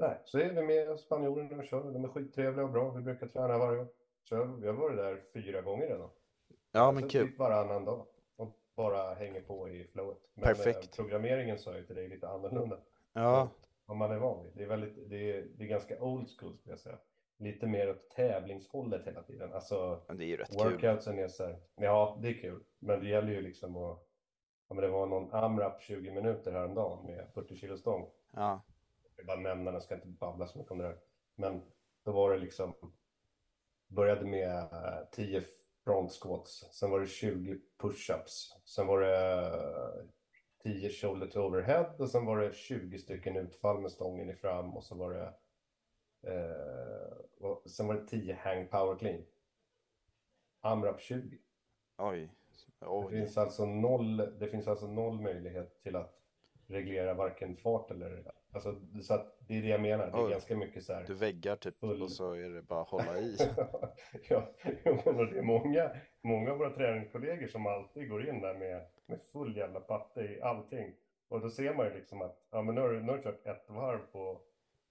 [0.00, 1.92] nej, så är vi med spanjorerna och kör.
[1.92, 2.90] De är skittrevliga och bra.
[2.90, 3.86] Vi brukar träna varje år.
[4.28, 6.10] Så vi har varit där fyra gånger redan.
[6.72, 7.28] Ja, men Så kul.
[7.28, 8.06] Typ varannan dag.
[8.36, 10.18] Och bara hänger på i flowet.
[10.34, 10.98] Men Perfekt.
[10.98, 12.78] eh, programmeringen sa jag till dig lite annorlunda.
[13.12, 13.48] Ja,
[13.86, 14.52] Vad man är van vid.
[14.54, 16.98] Det är, väldigt, det är, det är ganska old school skulle jag säga.
[17.38, 19.52] Lite mer åt tävlingshållet hela tiden.
[19.52, 20.58] Alltså men det är ju rätt kul.
[20.58, 22.60] workoutsen är så här, ja det är kul.
[22.78, 23.98] Men det gäller ju liksom att,
[24.68, 28.10] ja men det var någon AMRAP 20 minuter häromdagen med 40 kilo stång.
[28.30, 28.60] Ja,
[29.20, 30.98] Jag bara nämna den, ska inte babbla så mycket om det där.
[31.34, 31.62] Men
[32.04, 32.74] då var det liksom,
[33.88, 35.42] började med eh, 10
[35.84, 40.06] front squats, sen var det 20 push-ups, sen var det eh,
[40.62, 44.76] 10 shoulder to overhead och sen var det 20 stycken utfall med stången i fram
[44.76, 45.34] och så var det
[46.32, 49.24] eh, och sen var det 10 hang power clean.
[50.60, 51.38] AMRAP 20.
[51.98, 52.30] oj.
[52.78, 53.10] Det oj.
[53.10, 56.20] finns alltså noll, det finns alltså noll möjlighet till att
[56.66, 60.06] reglera varken fart eller, alltså så att det är det jag menar.
[60.06, 60.30] Det är Oj.
[60.30, 61.04] ganska mycket så här.
[61.06, 63.36] Du väggar typ Full- och så är det bara att hålla i.
[64.28, 65.90] ja, det är många,
[66.22, 70.40] många av våra träningskollegor som alltid går in där med, med full jävla patte i
[70.42, 70.94] allting.
[71.28, 73.22] Och då ser man ju liksom att, ja men nu har du, nu har du
[73.22, 74.40] kört ett varv på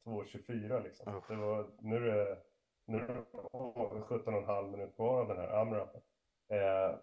[0.05, 1.15] 2.24 liksom.
[1.15, 1.27] Uff.
[1.27, 2.37] Det var, nu är det,
[2.85, 3.13] nu är det
[4.01, 6.01] 17,5 minuter kvar av den här AMRAPen.
[6.49, 6.95] Eh,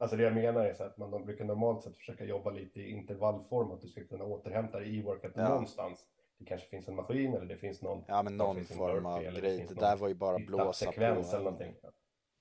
[0.00, 2.90] alltså det jag menar är så att man brukar normalt sett försöka jobba lite i
[2.90, 5.48] intervallform, att du ska kunna återhämta dig i workout Ja.
[5.48, 6.06] någonstans.
[6.38, 9.30] Det kanske finns en maskin eller det finns någon Ja, men någon form av det
[9.40, 9.58] grej.
[9.58, 11.00] Det någon där var ju bara blåsa på.
[11.02, 11.74] eller någonting.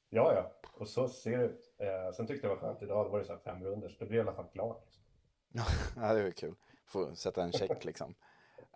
[0.09, 1.73] Ja, ja, och så ser det ut.
[1.77, 3.89] Eh, sen tyckte jag det var skönt idag, det var det så här fem runder,
[3.89, 4.81] så det blev i alla fall klart.
[4.85, 5.03] Liksom.
[6.03, 6.55] Ja, det var kul.
[6.85, 8.15] Få sätta en check liksom.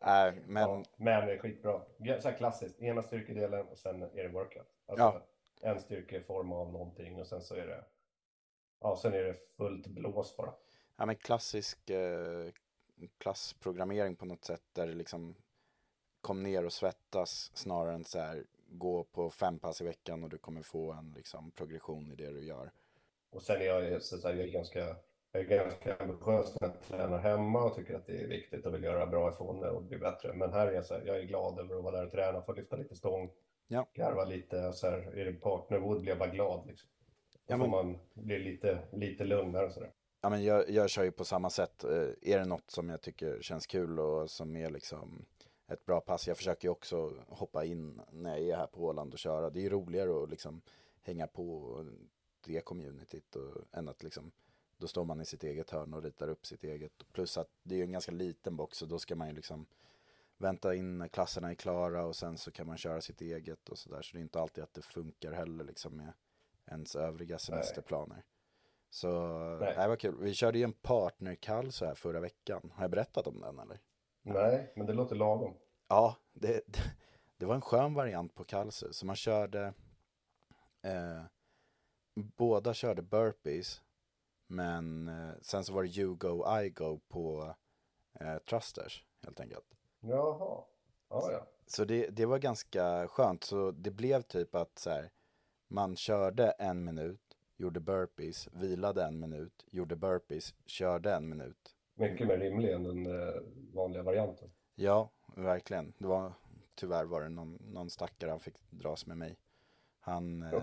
[0.02, 1.82] Äh, men Ja, men det är skitbra.
[2.19, 4.67] Så här klassiskt, ena styrkedelen och sen är det workout.
[4.88, 5.22] Alltså
[5.62, 5.69] Ja.
[5.69, 7.84] en styrkeform av någonting och sen så är det,
[8.84, 10.54] ja, sen är det fullt blås bara.
[10.98, 12.48] Ja men klassisk eh,
[13.17, 15.36] klassprogrammering på något sätt där det liksom
[16.22, 20.30] kom ner och svettas snarare än så här gå på fem pass i veckan och
[20.30, 22.72] du kommer få en liksom progression i det du gör.
[23.30, 24.80] Och sen är jag, så säga, jag är ganska,
[25.32, 28.74] jag är ganska ambitiös när jag tränar hemma och tycker att det är viktigt och
[28.74, 30.34] vill göra bra ifrån det och bli bättre.
[30.34, 32.41] Men här är jag så här, jag är glad över att vara där och träna,
[32.41, 33.32] få lyfta lite stång,
[33.67, 33.88] Ja.
[33.93, 36.89] garva lite så här, är det partnerwood blir jag bara glad liksom.
[37.46, 39.92] Då Ja, får man bli lite, lite lugnare och sådär.
[40.22, 41.84] Ja men jag, jag kör ju på samma sätt.
[41.84, 45.26] Eh, Är det något som jag tycker känns kul och som är liksom
[45.68, 46.28] ett bra pass.
[46.28, 49.50] Jag försöker ju också hoppa in när jag är här på Åland och köra.
[49.50, 50.62] Det är ju roligare att liksom
[51.02, 51.86] hänga på
[52.46, 54.32] det communityt och, än att liksom
[54.78, 56.92] då står man i sitt eget hörn och ritar upp sitt eget.
[57.14, 59.66] Plus att det är ju en ganska liten box och då ska man ju liksom
[60.38, 63.78] vänta in när klasserna är klara och sen så kan man köra sitt eget och
[63.78, 64.02] sådär.
[64.02, 66.14] Så det är inte alltid att det funkar heller liksom med
[66.71, 68.26] ens övriga semesterplaner.
[68.89, 69.10] Så
[69.60, 69.73] Nej.
[69.78, 69.88] nej.
[69.88, 70.17] vad kul.
[70.19, 72.71] Vi körde ju en partnerkall så här förra veckan.
[72.76, 73.80] Har jag berättat om den eller?
[74.21, 75.54] Nej, men det låter lagom.
[75.88, 76.62] Ja, det,
[77.38, 78.91] det var en skön variant på kallser.
[78.91, 79.73] Så man körde,
[80.82, 81.23] eh,
[82.13, 83.82] båda körde burpees.
[84.47, 87.56] Men eh, sen så var det you go, I go på
[88.19, 89.65] eh, thrusters helt enkelt.
[89.99, 90.63] Jaha,
[91.10, 91.47] ja, ja.
[91.67, 93.43] Så det, det var ganska skönt.
[93.43, 95.12] Så det blev typ att så här,
[95.74, 101.76] man körde en minut, gjorde burpees, vilade en minut, gjorde burpees, körde en minut.
[101.96, 103.34] Mycket mer rimlig än den eh,
[103.74, 104.52] vanliga varianten.
[104.76, 105.94] Ja, verkligen.
[105.98, 106.34] Det var,
[106.76, 109.38] tyvärr var det någon, någon stackare han fick dras med mig.
[110.00, 110.62] Han, eh,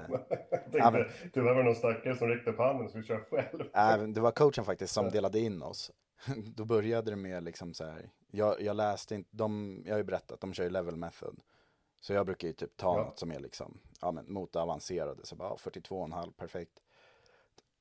[0.73, 3.61] tänkte, men- Tyvärr var det någon stackare som räckte upp handen och skulle köra själv.
[3.75, 5.91] äh, det var coachen faktiskt som delade in oss.
[6.57, 10.05] Då började det med liksom så här, jag, jag läste inte, de, jag har ju
[10.05, 11.41] berättat, de kör ju level method.
[12.01, 13.05] Så jag brukar ju typ ta Ja.
[13.05, 16.83] något som är liksom, ja men mot det avancerade, så bara ja, 42,5, perfekt.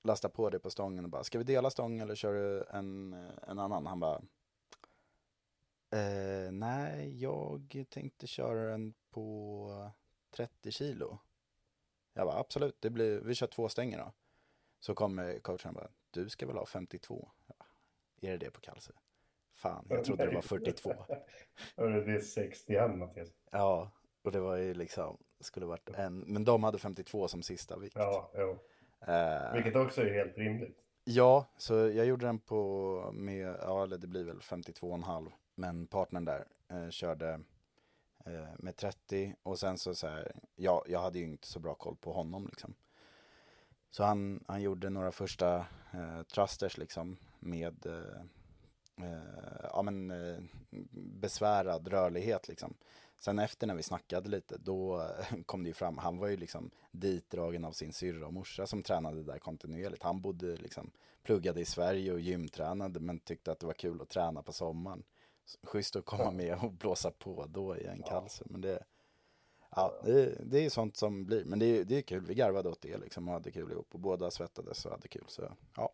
[0.03, 3.13] Lasta på det på stången och bara, ska vi dela stång eller kör du en,
[3.47, 3.86] en annan?
[3.86, 4.22] Han bara,
[5.91, 9.91] eh, nej, jag tänkte köra den på
[10.32, 11.17] 30 kilo.
[12.13, 14.11] Jag bara, absolut, det blir, vi kör två stänger då.
[14.80, 17.30] Så kommer coachen och bara, du ska väl ha 52?
[17.47, 17.65] Jag bara,
[18.22, 18.91] är det det på kallse?
[19.53, 20.89] Fan, jag trodde det var 42.
[21.76, 23.30] det är 61 Mattias.
[23.51, 23.91] Ja,
[24.24, 27.95] och det var ju liksom, skulle varit en, men de hade 52 som sista vikt.
[27.97, 28.59] Ja, jo.
[29.07, 30.78] Eh, Vilket också är helt rimligt.
[31.03, 35.32] Ja, så jag gjorde den på med, ja eller det blir väl 52,5.
[35.55, 37.39] Men partnern där eh, körde
[38.26, 41.76] eh, med 30 och sen så så här, ja, jag hade ju inte så bra
[41.76, 42.76] koll på honom liksom.
[43.91, 45.55] Så han, han gjorde några första
[45.93, 48.22] eh, thrusters liksom med eh,
[49.07, 50.39] eh, ja, men, eh,
[51.22, 52.74] besvärad rörlighet liksom.
[53.20, 55.09] Sen efter när vi snackade lite, då
[55.45, 58.84] kom det ju fram, han var ju liksom ditdragen av sin syrra och morsa som
[58.84, 60.03] tränade där kontinuerligt.
[60.03, 60.91] Han bodde liksom,
[61.24, 65.03] pluggade i Sverige och gymtränade men tyckte att det var kul att träna på sommaren.
[65.63, 68.43] Schysst att komma med och blåsa på då i en kallse.
[68.47, 68.84] Men det,
[69.70, 72.26] ja, det, det är sånt som blir, men det är, det är kul.
[72.26, 75.26] Vi garvade åt det liksom och hade kul ihop och båda svettades och hade kul.
[75.28, 75.93] Så ja.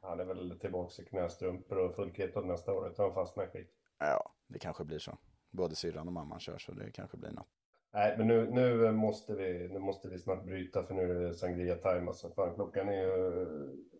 [0.00, 3.70] Han är väl tillbaka i knästrumpor och full keto nästa år utan fast med skit.
[3.98, 5.18] Ja, det kanske blir så.
[5.52, 7.46] Både syrran och mamman kör så det kanske blir något.
[7.94, 11.34] Nej, men nu, nu, måste vi, nu måste vi snart bryta för nu är det
[11.34, 12.30] sangria time alltså.
[12.30, 13.46] Fan, klockan är ju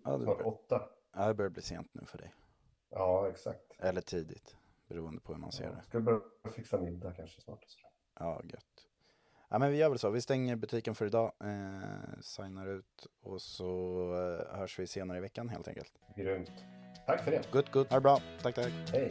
[0.04, 0.88] Ja, snart börjar- åtta.
[1.14, 2.34] Ja, det börjar bli sent nu för dig.
[2.90, 3.72] Ja, exakt.
[3.78, 4.56] Eller tidigt,
[4.88, 5.82] beroende på hur man ser Ja, det.
[5.82, 6.20] ska börja
[6.54, 7.64] fixa middag kanske snart.
[7.66, 7.78] Så.
[8.18, 8.86] Ja, gött.
[9.48, 10.10] Ja, men vi gör väl så.
[10.10, 14.00] Vi stänger butiken för idag, eh, signar ut och så
[14.50, 15.92] eh, hörs vi senare i veckan helt enkelt.
[16.16, 16.52] Grymt.
[17.06, 17.52] Tack för det.
[17.52, 17.88] Gott, gott.
[17.90, 18.18] Ha det bra.
[18.42, 18.72] Tack, tack.
[18.92, 19.10] Hej.